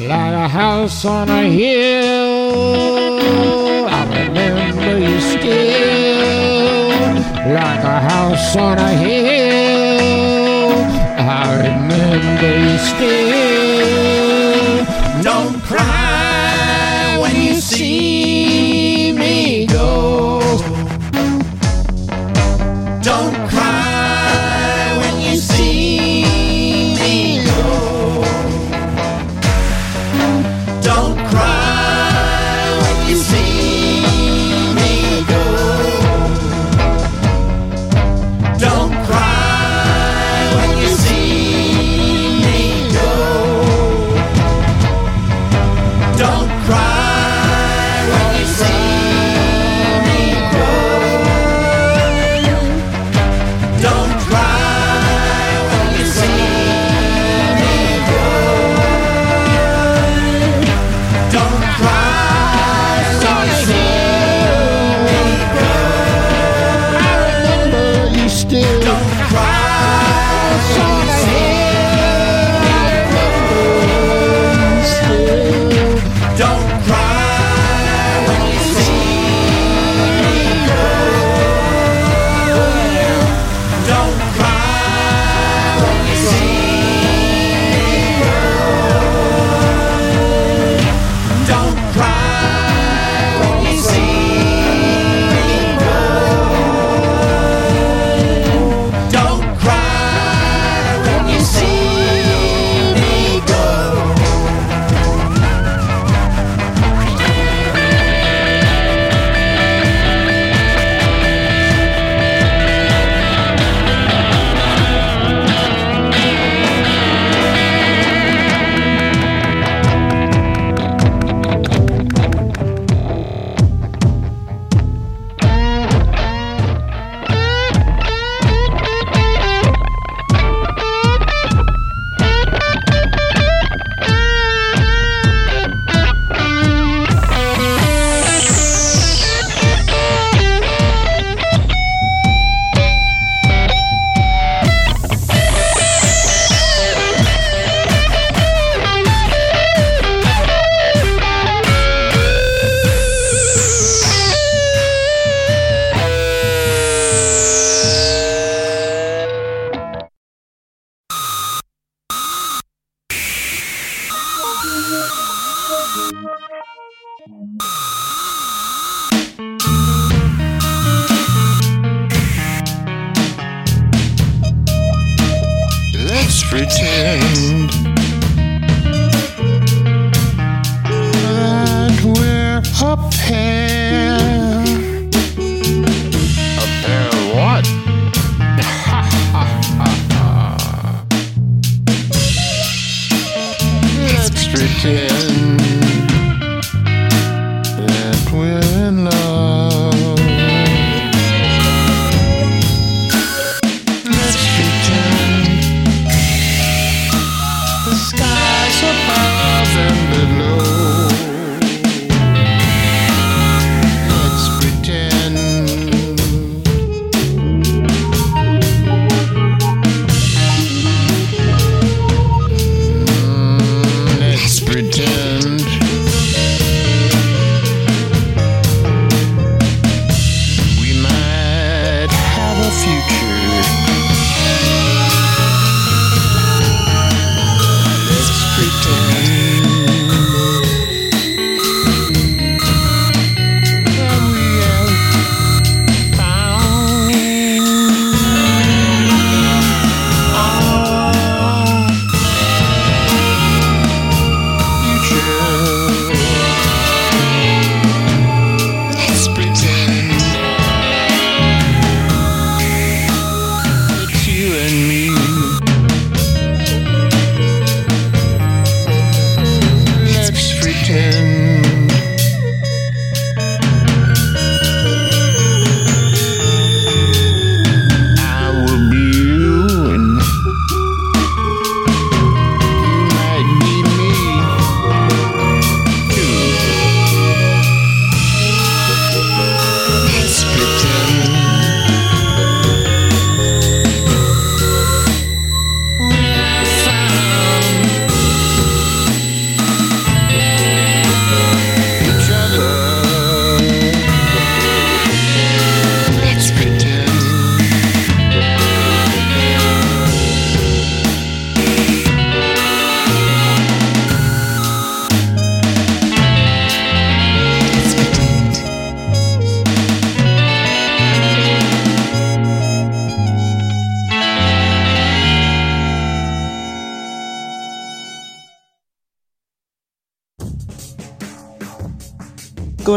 Like 0.07 0.35
a 0.35 0.49
house 0.49 1.05
on 1.05 1.29
a 1.29 1.43
hill. 1.43 2.69
I 3.89 4.05
remember 4.29 4.97
you 4.97 5.21
still 5.21 6.15
like 7.53 7.83
a 7.83 7.99
house 7.99 8.57
on 8.57 8.79
a 8.79 8.91
hill. 8.91 10.71
I 11.19 11.57
remember 11.67 12.51
you 12.61 12.79
still. 12.79 14.24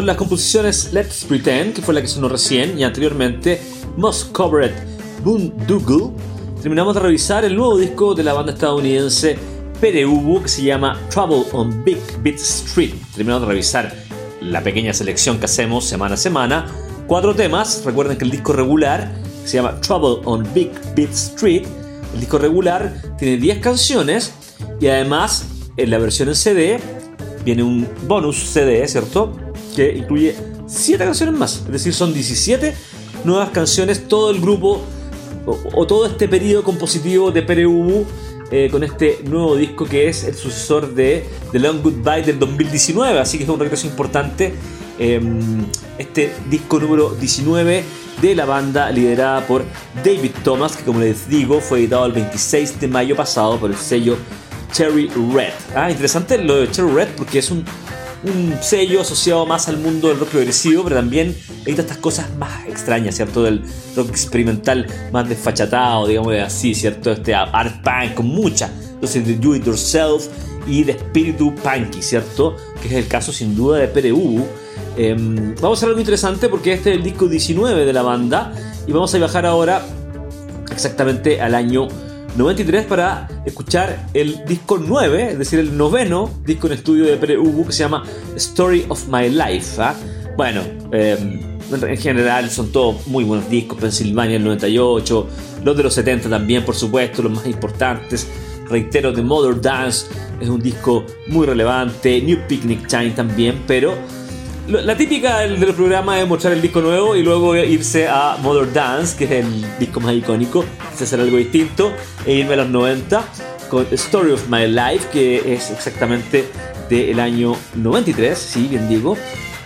Las 0.08 0.16
composiciones 0.16 0.94
Let's 0.94 1.26
Pretend, 1.26 1.74
que 1.74 1.82
fue 1.82 1.94
la 1.94 2.02
que 2.02 2.08
sonó 2.08 2.30
recién, 2.30 2.80
y 2.80 2.86
anteriormente 2.86 3.60
Most 3.98 4.32
Covered 4.32 4.72
Boondoggle, 5.22 6.14
terminamos 6.62 6.96
de 6.96 7.02
revisar 7.02 7.44
el 7.44 7.58
nuevo 7.58 7.78
disco 7.78 8.16
de 8.16 8.24
la 8.24 8.32
banda 8.32 8.54
estadounidense 8.54 9.38
Pereubu 9.82 10.44
que 10.44 10.48
se 10.48 10.64
llama 10.64 10.98
Trouble 11.10 11.44
on 11.52 11.84
Big 11.84 12.00
Beat 12.24 12.38
Street. 12.38 12.94
Terminamos 13.14 13.42
de 13.42 13.48
revisar 13.50 13.94
la 14.40 14.64
pequeña 14.64 14.94
selección 14.94 15.40
que 15.40 15.46
hacemos 15.46 15.84
semana 15.84 16.14
a 16.14 16.18
semana. 16.18 16.68
Cuatro 17.06 17.36
temas, 17.36 17.84
recuerden 17.84 18.18
que 18.18 18.24
el 18.24 18.32
disco 18.32 18.54
regular 18.54 19.12
se 19.44 19.58
llama 19.58 19.82
Trouble 19.82 20.22
on 20.24 20.48
Big 20.54 20.72
Beat 20.96 21.12
Street. 21.12 21.68
El 22.14 22.22
disco 22.22 22.38
regular 22.38 22.94
tiene 23.20 23.36
10 23.36 23.60
canciones 23.60 24.34
y 24.80 24.88
además 24.88 25.46
en 25.76 25.90
la 25.90 25.98
versión 25.98 26.30
en 26.30 26.36
CD 26.36 26.80
viene 27.44 27.62
un 27.62 27.86
bonus 28.08 28.38
CD, 28.38 28.88
¿cierto? 28.88 29.47
Que 29.78 29.96
incluye 29.96 30.36
7 30.66 31.04
canciones 31.04 31.36
más. 31.36 31.58
Es 31.58 31.72
decir, 31.72 31.94
son 31.94 32.12
17 32.12 32.74
nuevas 33.24 33.52
canciones, 33.52 34.08
todo 34.08 34.32
el 34.32 34.42
grupo 34.42 34.82
o, 35.46 35.86
todo 35.86 36.08
este 36.08 36.28
periodo 36.28 36.64
compositivo 36.64 37.32
de 37.32 37.44
Pereubu 37.44 38.04
eh, 38.50 38.70
con 38.72 38.84
este 38.84 39.20
nuevo 39.24 39.56
disco 39.56 39.86
que 39.86 40.08
es 40.08 40.24
el 40.24 40.34
sucesor 40.34 40.96
de 40.96 41.30
The 41.52 41.60
Long 41.60 41.84
Goodbye 41.84 42.24
del 42.24 42.40
2019, 42.40 43.20
así 43.20 43.38
que 43.38 43.44
es 43.44 43.50
un 43.50 43.60
regreso 43.60 43.86
importante. 43.86 44.56
eh, 45.00 45.22
este 46.00 46.34
disco 46.50 46.80
número 46.80 47.12
19 47.12 47.84
de 48.20 48.36
la 48.36 48.46
banda 48.46 48.90
liderada 48.92 49.46
por 49.46 49.64
David 50.04 50.32
Thomas, 50.44 50.76
que 50.76 50.84
como 50.84 51.02
les 51.02 51.30
digo 51.30 51.62
fue 51.62 51.80
editado 51.80 52.06
el 52.08 52.14
26 52.14 52.80
de 52.80 52.88
mayo 52.88 53.16
pasado 53.16 53.60
por 53.60 53.70
el 53.70 53.78
sello 53.78 54.18
Cherry 54.72 55.08
Red. 55.34 55.54
Ah, 55.76 55.92
interesante 55.92 56.38
lo 56.40 56.58
de 56.58 56.72
Cherry 56.72 56.92
Red 56.92 57.10
porque 57.16 57.40
es 57.40 57.52
un, 57.52 57.64
un 58.24 58.58
sello 58.62 59.02
asociado 59.02 59.46
más 59.46 59.68
al 59.68 59.78
mundo 59.78 60.08
del 60.10 60.20
rock 60.20 60.30
progresivo, 60.30 60.84
pero 60.84 60.96
también 60.96 61.36
edita 61.66 61.82
estas 61.82 61.98
cosas 61.98 62.30
más 62.38 62.66
extrañas, 62.68 63.16
¿cierto? 63.16 63.44
Del 63.44 63.62
rock 63.96 64.10
experimental 64.10 64.88
más 65.12 65.30
desfachatado, 65.30 66.08
digamos 66.08 66.34
así, 66.36 66.74
¿cierto? 66.74 67.12
Este 67.12 67.36
art 67.36 67.84
punk 67.84 68.16
con 68.16 68.28
mucha 68.28 68.72
dosis 69.02 69.26
de 69.26 69.36
do 69.36 69.56
it 69.56 69.66
yourself 69.66 70.28
y 70.68 70.84
de 70.84 70.94
espíritu 70.94 71.54
punky, 71.56 72.02
¿cierto? 72.02 72.56
Que 72.82 72.88
es 72.88 72.94
el 72.94 73.08
caso 73.08 73.32
sin 73.32 73.56
duda 73.56 73.78
de 73.78 73.88
Pereu. 73.88 74.46
Eh, 74.98 75.16
vamos 75.62 75.78
a 75.78 75.80
hacer 75.80 75.90
algo 75.90 76.00
interesante 76.00 76.50
porque 76.50 76.74
este 76.74 76.92
es 76.92 76.98
el 76.98 77.04
disco 77.04 77.28
19 77.28 77.86
de 77.86 77.94
la 77.94 78.02
banda 78.02 78.52
y 78.88 78.92
vamos 78.92 79.14
a 79.14 79.18
viajar 79.18 79.46
ahora 79.46 79.86
exactamente 80.72 81.40
al 81.40 81.56
año 81.56 81.88
93 82.38 82.86
para 82.86 83.28
escuchar 83.46 84.10
el 84.14 84.46
disco 84.46 84.78
9, 84.78 85.32
es 85.32 85.40
decir, 85.40 85.58
el 85.58 85.76
noveno 85.76 86.30
disco 86.46 86.68
en 86.68 86.74
estudio 86.74 87.06
de 87.06 87.18
Pere 87.18 87.36
Ubu 87.36 87.66
que 87.66 87.72
se 87.72 87.80
llama 87.80 88.04
Story 88.36 88.86
of 88.90 89.08
My 89.08 89.28
Life. 89.28 89.82
¿ah? 89.82 89.96
Bueno, 90.38 90.62
eh, 90.92 91.18
en 91.72 91.98
general 91.98 92.52
son 92.52 92.72
todos 92.72 93.08
muy 93.08 93.24
buenos 93.24 93.50
discos, 93.50 93.80
Pennsylvania 93.80 94.36
el 94.36 94.44
98, 94.44 95.28
los 95.64 95.76
de 95.76 95.82
los 95.82 95.96
70 95.96 96.30
también, 96.30 96.64
por 96.64 96.76
supuesto, 96.76 97.24
los 97.24 97.32
más 97.32 97.48
importantes. 97.48 98.28
Reitero, 98.70 99.12
The 99.14 99.24
Mother 99.24 99.60
Dance 99.60 100.06
es 100.40 100.48
un 100.48 100.62
disco 100.62 101.06
muy 101.30 101.48
relevante, 101.48 102.22
New 102.22 102.38
Picnic 102.48 102.88
Time 102.88 103.12
también, 103.12 103.64
pero 103.66 103.96
la 104.68 104.98
típica 104.98 105.40
del, 105.40 105.60
del 105.60 105.74
programa 105.74 106.20
es 106.20 106.28
mostrar 106.28 106.54
el 106.54 106.62
disco 106.62 106.82
nuevo 106.82 107.16
y 107.16 107.24
luego 107.24 107.56
irse 107.56 108.08
a 108.08 108.38
Mother 108.42 108.72
Dance, 108.74 109.18
que 109.18 109.24
es 109.26 109.32
el 109.46 109.66
disco 109.80 110.00
más 110.00 110.14
icónico, 110.14 110.66
es 110.94 111.02
hacer 111.02 111.20
algo 111.20 111.38
distinto, 111.38 111.94
e 112.26 112.34
irme 112.34 112.54
a 112.56 112.58
los 112.58 112.70
90 112.70 113.24
con 113.70 113.86
Story 113.92 114.32
of 114.32 114.50
My 114.50 114.68
Life, 114.68 115.08
que 115.12 115.54
es 115.54 115.72
exactamente 115.72 116.46
del 116.90 117.20
año 117.20 117.56
93, 117.76 118.38
sí, 118.38 118.68
bien 118.68 118.88
digo, 118.90 119.18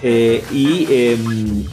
Eh, 0.03 0.43
y 0.51 0.87
em, 0.89 1.63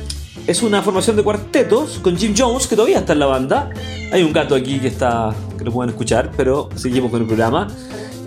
es 0.46 0.62
una 0.62 0.82
formación 0.82 1.16
de 1.16 1.22
cuartetos 1.22 1.98
con 1.98 2.14
Jim 2.14 2.34
Jones, 2.36 2.66
que 2.66 2.76
todavía 2.76 2.98
está 2.98 3.14
en 3.14 3.20
la 3.20 3.26
banda. 3.26 3.70
Hay 4.12 4.22
un 4.22 4.34
gato 4.34 4.54
aquí 4.54 4.78
que 4.80 4.88
está 4.88 5.34
que 5.56 5.64
lo 5.64 5.72
pueden 5.72 5.90
escuchar, 5.90 6.30
pero 6.36 6.68
seguimos 6.74 7.10
con 7.10 7.22
el 7.22 7.26
programa. 7.26 7.68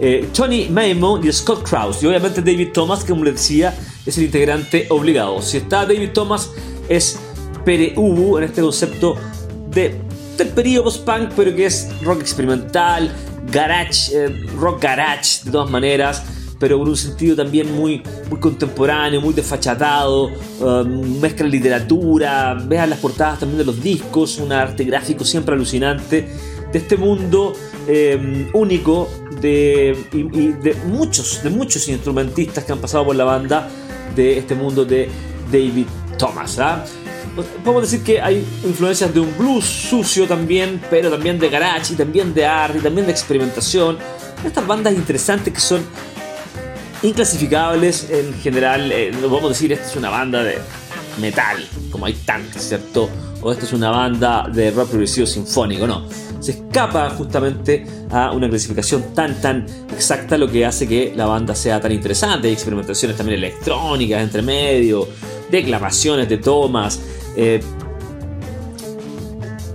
Eh, 0.04 0.30
Tony 0.34 0.68
Maimon 0.68 1.26
y 1.26 1.32
Scott 1.32 1.62
Krause. 1.62 2.02
Y 2.02 2.08
obviamente 2.08 2.42
David 2.42 2.70
Thomas, 2.74 3.04
que 3.04 3.12
como 3.12 3.24
les 3.24 3.36
decía, 3.36 3.78
es 4.04 4.18
el 4.18 4.24
integrante 4.24 4.88
obligado. 4.90 5.44
Si 5.44 5.58
está 5.58 5.86
David 5.86 6.10
Thomas, 6.12 6.50
es 6.90 7.20
Pere 7.64 7.94
Ubu 7.96 8.40
en 8.40 8.46
este 8.46 8.62
concepto 8.62 9.16
de, 9.70 9.96
del 10.38 10.48
periodo 10.50 10.86
post-punk, 10.86 11.34
pero 11.36 11.56
que 11.56 11.68
es 11.68 11.88
rock 12.02 12.22
experimental, 12.22 13.12
garage, 13.52 14.12
eh, 14.12 14.28
rock 14.58 14.82
garage 14.82 15.44
de 15.46 15.52
todas 15.52 15.70
maneras 15.70 16.24
pero 16.62 16.78
con 16.78 16.90
un 16.90 16.96
sentido 16.96 17.36
también 17.36 17.74
muy, 17.74 18.04
muy 18.30 18.40
contemporáneo, 18.40 19.20
muy 19.20 19.34
desfachatado, 19.34 20.30
um, 20.60 21.20
mezcla 21.20 21.48
literatura, 21.48 22.54
vean 22.54 22.92
las 22.92 23.00
portadas 23.00 23.40
también 23.40 23.58
de 23.58 23.66
los 23.66 23.82
discos, 23.82 24.38
un 24.38 24.52
arte 24.52 24.84
gráfico 24.84 25.26
siempre 25.26 25.56
alucinante, 25.56 26.28
de 26.72 26.78
este 26.78 26.98
mundo 26.98 27.54
eh, 27.88 28.48
único 28.54 29.10
de, 29.42 29.98
y, 30.14 30.20
y 30.20 30.54
de 30.54 30.76
muchos, 30.86 31.44
de 31.44 31.50
muchos 31.50 31.88
instrumentistas 31.88 32.64
que 32.64 32.72
han 32.72 32.80
pasado 32.80 33.06
por 33.06 33.16
la 33.16 33.24
banda 33.24 33.68
de 34.16 34.38
este 34.38 34.56
mundo 34.56 34.86
de 34.86 35.10
David 35.52 35.88
Thomas. 36.18 36.60
¿ah? 36.60 36.86
Podemos 37.64 37.84
decir 37.84 38.04
que 38.04 38.22
hay 38.22 38.46
influencias 38.64 39.14
de 39.14 39.20
un 39.20 39.38
blues 39.38 39.66
sucio 39.66 40.28
también, 40.28 40.82
pero 40.90 41.10
también 41.10 41.40
de 41.40 41.50
garage 41.50 41.94
y 41.94 41.96
también 41.96 42.34
de 42.34 42.46
arte 42.46 42.80
y 42.80 42.82
también 42.82 43.06
de 43.06 43.12
experimentación. 43.12 43.98
Estas 44.46 44.66
bandas 44.66 44.94
interesantes 44.94 45.54
que 45.54 45.60
son 45.60 45.82
inclasificables 47.04 48.10
en 48.10 48.34
general. 48.42 48.92
Eh, 48.92 49.12
podemos 49.22 49.50
decir 49.50 49.72
esta 49.72 49.88
es 49.88 49.96
una 49.96 50.10
banda 50.10 50.44
de 50.44 50.58
metal, 51.20 51.68
como 51.92 52.06
hay 52.06 52.14
tantas, 52.14 52.64
¿cierto? 52.64 53.10
O 53.42 53.52
esta 53.52 53.66
es 53.66 53.74
una 53.74 53.90
banda 53.90 54.48
de 54.52 54.72
rock 54.72 54.90
progresivo 54.90 55.26
sinfónico, 55.26 55.88
no. 55.88 56.06
Se 56.42 56.52
escapa 56.52 57.10
justamente 57.12 57.86
a 58.10 58.32
una 58.32 58.50
clasificación 58.50 59.14
tan 59.16 59.40
tan 59.40 59.66
exacta, 59.94 60.38
lo 60.38 60.52
que 60.52 60.66
hace 60.66 60.88
que 60.88 61.14
la 61.16 61.28
banda 61.28 61.56
sea 61.56 61.80
tan 61.80 61.94
interesante. 61.94 62.50
Hay 62.50 62.54
experimentaciones 62.54 63.16
también 63.16 63.38
electrónicas 63.38 64.22
entre 64.22 64.42
medio, 64.42 65.08
declamaciones 65.50 66.28
de 66.28 66.38
tomas. 66.38 67.00
eh, 67.38 67.62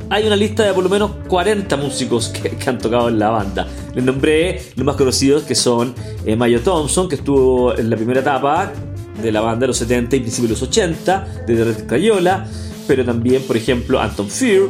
hay 0.08 0.24
una 0.26 0.36
lista 0.36 0.64
de 0.64 0.72
por 0.72 0.84
lo 0.84 0.90
menos 0.90 1.10
40 1.26 1.76
músicos 1.76 2.28
que, 2.28 2.56
han 2.68 2.78
tocado 2.78 3.08
en 3.08 3.18
la 3.18 3.30
banda. 3.30 3.66
Les 3.94 4.04
nombré 4.04 4.62
los 4.76 4.84
más 4.84 4.96
conocidos 4.96 5.42
que 5.42 5.54
son 5.54 5.94
eh, 6.24 6.36
Mayo 6.36 6.60
Thompson, 6.60 7.08
que 7.08 7.16
estuvo 7.16 7.76
en 7.76 7.90
la 7.90 7.96
primera 7.96 8.20
etapa 8.20 8.72
de 9.20 9.32
la 9.32 9.40
banda 9.40 9.60
de 9.60 9.68
los 9.68 9.78
70 9.78 10.16
y 10.16 10.20
principios 10.20 10.48
de 10.48 10.54
los 10.54 10.62
80, 10.62 11.44
de 11.46 11.64
Red 11.64 11.86
Crayola, 11.86 12.46
pero 12.86 13.04
también, 13.04 13.42
por 13.42 13.56
ejemplo, 13.56 14.00
Anton 14.00 14.28
Fear, 14.28 14.68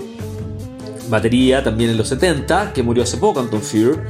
batería 1.08 1.62
también 1.62 1.90
en 1.90 1.96
los 1.96 2.08
70, 2.08 2.72
que 2.72 2.82
murió 2.82 3.02
hace 3.02 3.16
poco 3.18 3.40
Anton 3.40 3.62
Fear. 3.62 4.04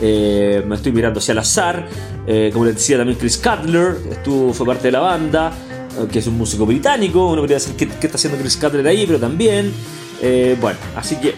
Eh, 0.00 0.62
me 0.66 0.76
estoy 0.76 0.92
mirando 0.92 1.18
hacia 1.18 1.32
el 1.32 1.38
azar. 1.38 1.86
Eh, 2.26 2.50
como 2.52 2.64
les 2.64 2.74
decía 2.74 2.96
también 2.96 3.18
Chris 3.18 3.38
Cutler, 3.38 3.96
estuvo, 4.10 4.52
fue 4.52 4.66
parte 4.66 4.84
de 4.84 4.92
la 4.92 5.00
banda, 5.00 5.52
eh, 5.98 6.06
que 6.10 6.18
es 6.18 6.26
un 6.26 6.36
músico 6.36 6.66
británico. 6.66 7.26
Uno 7.28 7.42
podría 7.42 7.56
decir 7.56 7.76
qué, 7.76 7.84
está 7.84 8.16
haciendo 8.16 8.38
Chris 8.38 8.56
Cutler 8.56 8.86
ahí, 8.86 9.06
pero 9.06 9.18
también. 9.18 9.72
Bueno, 10.60 10.78
así 10.96 11.16
que 11.16 11.34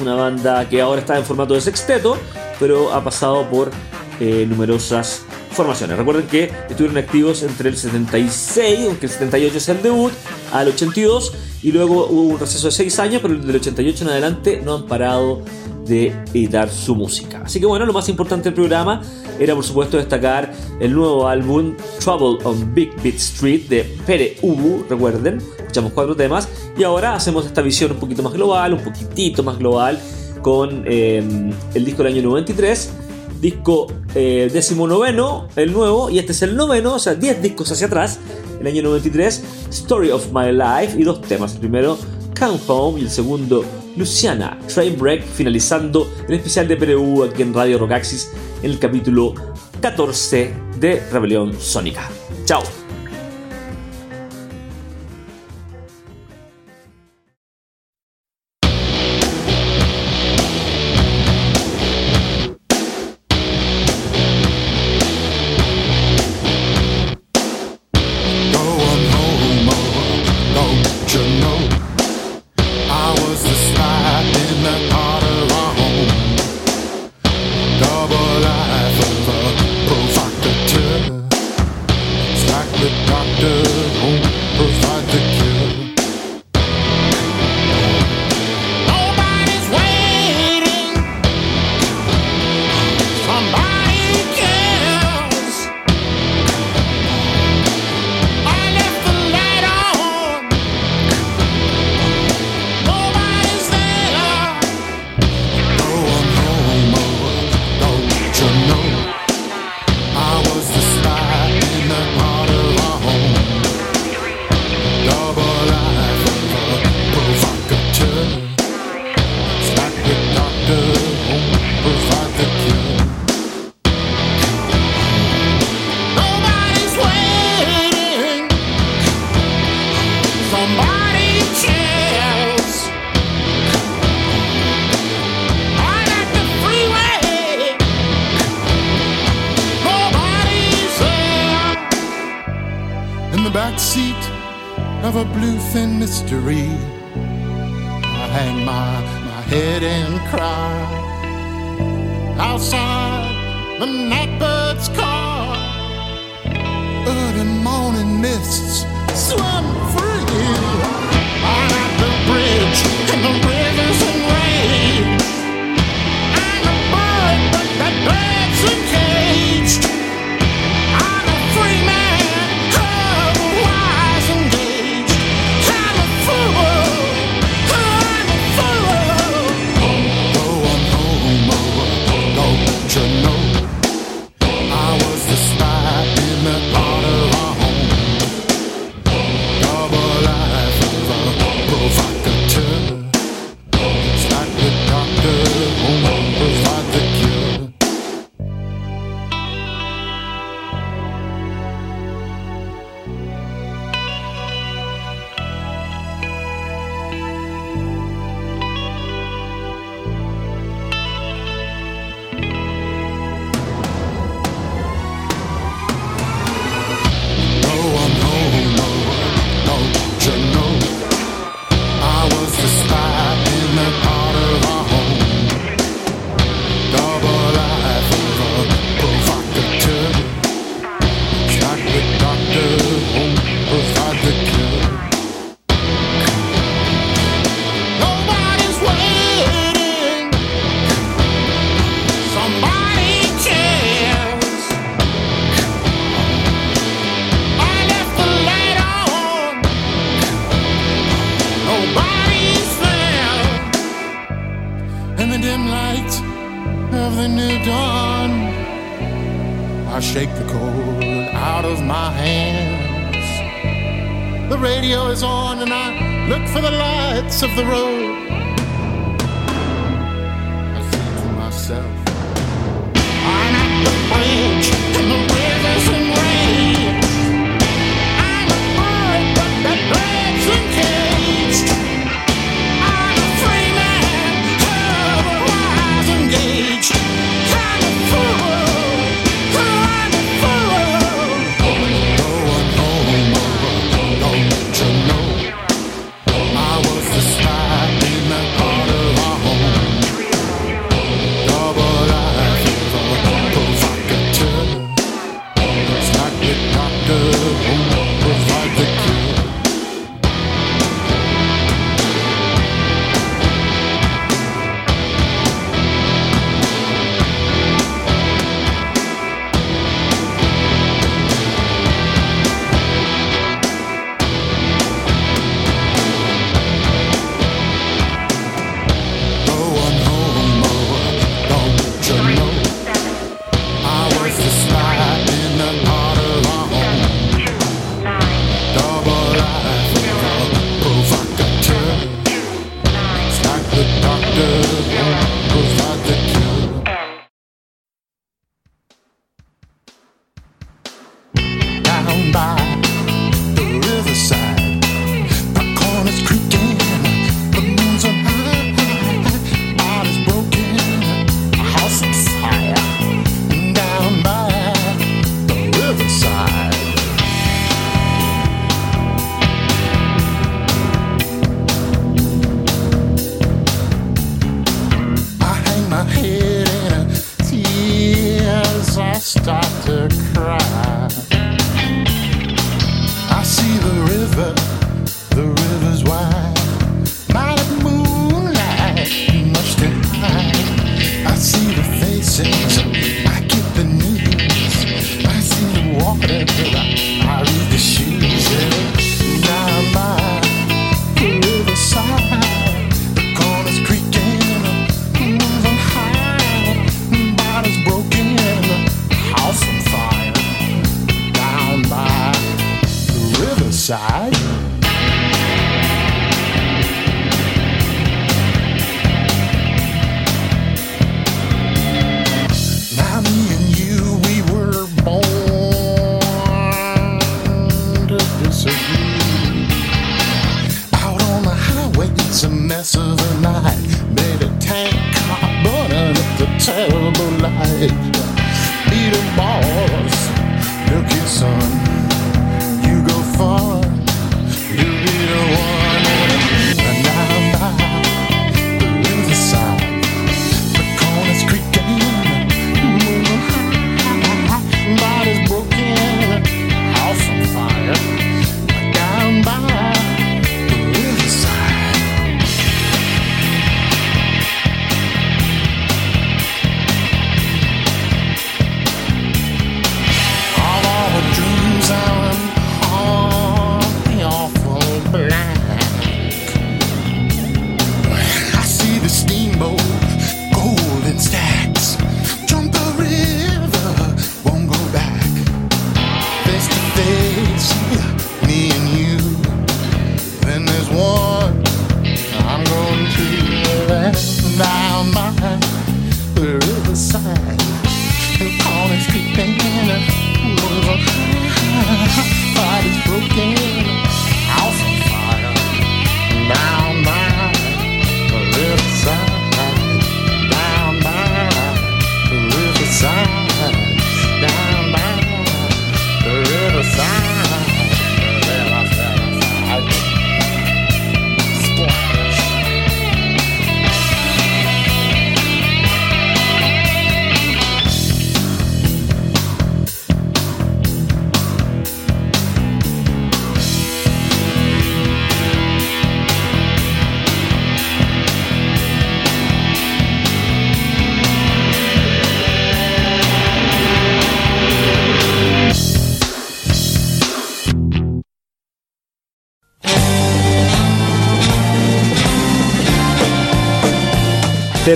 una 0.00 0.14
banda 0.14 0.68
que 0.68 0.80
ahora 0.80 1.00
está 1.00 1.18
en 1.18 1.24
formato 1.24 1.54
de 1.54 1.60
sexteto, 1.60 2.16
pero 2.60 2.92
ha 2.92 3.02
pasado 3.02 3.48
por 3.50 3.72
eh, 4.20 4.46
numerosas 4.46 5.22
formaciones. 5.52 5.96
Recuerden 5.96 6.26
que 6.26 6.50
estuvieron 6.68 6.98
activos 6.98 7.42
entre 7.42 7.70
el 7.70 7.76
76, 7.76 8.80
aunque 8.86 9.06
el 9.06 9.12
78 9.12 9.56
es 9.56 9.68
el 9.70 9.82
debut, 9.82 10.12
al 10.52 10.68
82, 10.68 11.32
y 11.62 11.72
luego 11.72 12.06
hubo 12.06 12.22
un 12.22 12.38
receso 12.38 12.68
de 12.68 12.72
6 12.72 12.98
años, 12.98 13.22
pero 13.22 13.34
del 13.34 13.56
88 13.56 14.04
en 14.04 14.10
adelante 14.10 14.62
no 14.64 14.74
han 14.74 14.86
parado 14.86 15.42
de 15.86 16.08
editar 16.34 16.70
su 16.70 16.94
música. 16.94 17.42
Así 17.44 17.60
que 17.60 17.66
bueno, 17.66 17.86
lo 17.86 17.92
más 17.92 18.08
importante 18.08 18.44
del 18.44 18.54
programa 18.54 19.02
era 19.38 19.54
por 19.54 19.64
supuesto 19.64 19.96
destacar 19.96 20.52
el 20.78 20.92
nuevo 20.92 21.26
álbum 21.26 21.74
Trouble 21.98 22.44
on 22.44 22.74
Big 22.74 22.94
Beat 23.02 23.16
Street 23.16 23.68
de 23.68 23.84
Pere 24.06 24.36
Ubu, 24.42 24.84
recuerden, 24.88 25.38
escuchamos 25.58 25.92
cuatro 25.92 26.14
temas 26.14 26.48
y 26.76 26.82
ahora 26.84 27.14
hacemos 27.14 27.46
esta 27.46 27.62
visión 27.62 27.92
un 27.92 27.98
poquito 27.98 28.22
más 28.22 28.32
global, 28.34 28.74
un 28.74 28.80
poquitito 28.80 29.42
más 29.42 29.58
global 29.58 29.98
con 30.42 30.84
eh, 30.86 31.22
el 31.74 31.84
disco 31.84 32.02
del 32.02 32.12
año 32.12 32.22
93 32.22 32.92
disco 33.40 33.86
eh, 34.14 34.50
décimo 34.52 34.86
noveno, 34.86 35.48
el 35.56 35.72
nuevo, 35.72 36.10
y 36.10 36.18
este 36.18 36.32
es 36.32 36.42
el 36.42 36.56
noveno, 36.56 36.94
o 36.94 36.98
sea, 36.98 37.14
10 37.14 37.42
discos 37.42 37.70
hacia 37.72 37.86
atrás, 37.86 38.18
el 38.60 38.66
año 38.66 38.82
93, 38.82 39.42
Story 39.70 40.10
of 40.10 40.28
My 40.32 40.52
Life, 40.52 40.98
y 40.98 41.04
dos 41.04 41.22
temas, 41.22 41.54
el 41.54 41.60
primero, 41.60 41.98
Come 42.38 42.58
Home, 42.66 43.00
y 43.00 43.04
el 43.04 43.10
segundo, 43.10 43.64
Luciana, 43.96 44.58
Trainbreak, 44.72 45.24
finalizando 45.24 46.10
el 46.28 46.34
especial 46.34 46.68
de 46.68 46.76
PRU 46.76 47.24
aquí 47.24 47.42
en 47.42 47.54
Radio 47.54 47.78
Rockaxis, 47.78 48.30
en 48.62 48.70
el 48.70 48.78
capítulo 48.78 49.34
14 49.80 50.54
de 50.78 51.02
Rebelión 51.10 51.54
Sónica. 51.58 52.08
Chao. 52.44 52.89
like 82.60 82.72
the 82.72 82.90
doctor 83.06 83.56
won't 84.02 84.24
provide 84.56 85.06
the 85.12 85.29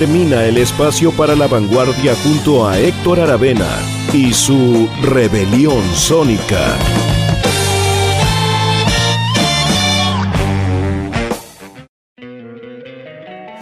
termina 0.01 0.45
el 0.45 0.59
espacio 0.59 1.13
para 1.13 1.37
la 1.37 1.47
vanguardia 1.47 2.17
junto 2.17 2.67
a 2.67 2.81
Héctor 2.81 3.21
Aravena 3.21 3.79
y 4.13 4.33
su 4.33 4.89
rebelión 5.03 5.85
sónica. 5.95 6.77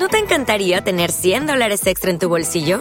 ¿No 0.01 0.09
te 0.09 0.17
encantaría 0.17 0.83
tener 0.83 1.13
100 1.13 1.49
dólares 1.49 1.87
extra 1.87 2.11
en 2.11 2.19
tu 2.19 2.31
bolsillo? 2.31 2.81